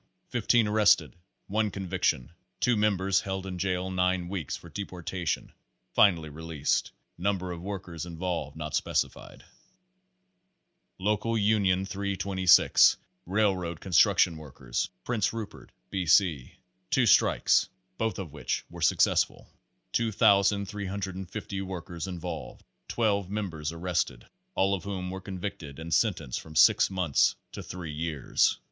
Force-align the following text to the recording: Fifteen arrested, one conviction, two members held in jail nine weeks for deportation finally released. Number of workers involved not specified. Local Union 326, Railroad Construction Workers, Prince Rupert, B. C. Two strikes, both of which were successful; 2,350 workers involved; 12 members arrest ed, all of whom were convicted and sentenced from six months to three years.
Fifteen 0.29 0.67
arrested, 0.67 1.15
one 1.45 1.69
conviction, 1.69 2.31
two 2.59 2.75
members 2.75 3.21
held 3.21 3.45
in 3.45 3.59
jail 3.59 3.91
nine 3.91 4.29
weeks 4.29 4.57
for 4.57 4.67
deportation 4.67 5.53
finally 5.93 6.27
released. 6.27 6.89
Number 7.19 7.51
of 7.51 7.61
workers 7.61 8.07
involved 8.07 8.57
not 8.57 8.73
specified. 8.75 9.45
Local 10.97 11.37
Union 11.37 11.85
326, 11.85 12.97
Railroad 13.27 13.79
Construction 13.79 14.37
Workers, 14.37 14.89
Prince 15.03 15.31
Rupert, 15.33 15.71
B. 15.91 16.07
C. 16.07 16.55
Two 16.89 17.05
strikes, 17.05 17.69
both 17.99 18.17
of 18.17 18.31
which 18.33 18.65
were 18.71 18.81
successful; 18.81 19.49
2,350 19.91 21.61
workers 21.61 22.07
involved; 22.07 22.63
12 22.87 23.29
members 23.29 23.71
arrest 23.71 24.09
ed, 24.09 24.25
all 24.55 24.73
of 24.73 24.83
whom 24.83 25.11
were 25.11 25.21
convicted 25.21 25.77
and 25.77 25.93
sentenced 25.93 26.41
from 26.41 26.55
six 26.55 26.89
months 26.89 27.35
to 27.51 27.61
three 27.61 27.91
years. 27.93 28.57